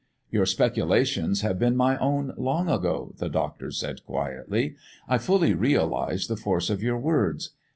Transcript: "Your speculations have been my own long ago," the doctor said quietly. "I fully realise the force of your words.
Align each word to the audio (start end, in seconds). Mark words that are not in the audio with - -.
"Your 0.31 0.47
speculations 0.47 1.41
have 1.41 1.59
been 1.59 1.75
my 1.77 1.95
own 1.99 2.33
long 2.35 2.67
ago," 2.67 3.13
the 3.19 3.29
doctor 3.29 3.69
said 3.69 4.03
quietly. 4.03 4.75
"I 5.07 5.19
fully 5.19 5.53
realise 5.53 6.25
the 6.25 6.35
force 6.35 6.71
of 6.71 6.81
your 6.81 6.97
words. 6.97 7.51